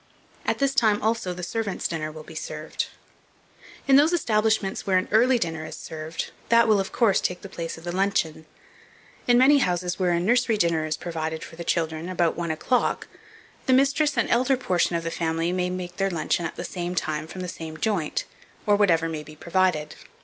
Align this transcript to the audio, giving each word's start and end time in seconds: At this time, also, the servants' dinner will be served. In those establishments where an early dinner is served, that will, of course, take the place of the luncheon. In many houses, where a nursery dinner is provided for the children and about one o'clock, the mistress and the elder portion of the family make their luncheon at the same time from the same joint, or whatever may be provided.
At 0.47 0.57
this 0.57 0.73
time, 0.73 0.99
also, 1.03 1.31
the 1.31 1.43
servants' 1.43 1.87
dinner 1.87 2.11
will 2.11 2.23
be 2.23 2.33
served. 2.33 2.87
In 3.87 3.97
those 3.97 4.13
establishments 4.13 4.87
where 4.87 4.97
an 4.97 5.07
early 5.11 5.37
dinner 5.37 5.63
is 5.63 5.77
served, 5.77 6.31
that 6.49 6.67
will, 6.67 6.79
of 6.79 6.91
course, 6.91 7.21
take 7.21 7.41
the 7.43 7.47
place 7.49 7.77
of 7.77 7.83
the 7.83 7.95
luncheon. 7.95 8.47
In 9.27 9.37
many 9.37 9.59
houses, 9.59 9.99
where 9.99 10.09
a 10.09 10.19
nursery 10.19 10.57
dinner 10.57 10.85
is 10.87 10.97
provided 10.97 11.43
for 11.43 11.55
the 11.55 11.63
children 11.63 12.01
and 12.01 12.09
about 12.09 12.35
one 12.35 12.49
o'clock, 12.49 13.09
the 13.67 13.73
mistress 13.73 14.17
and 14.17 14.27
the 14.27 14.33
elder 14.33 14.57
portion 14.57 14.95
of 14.95 15.03
the 15.03 15.11
family 15.11 15.51
make 15.51 15.97
their 15.97 16.09
luncheon 16.09 16.47
at 16.47 16.55
the 16.55 16.63
same 16.63 16.95
time 16.95 17.27
from 17.27 17.41
the 17.41 17.47
same 17.47 17.77
joint, 17.77 18.25
or 18.65 18.75
whatever 18.75 19.07
may 19.07 19.21
be 19.21 19.35
provided. 19.35 19.93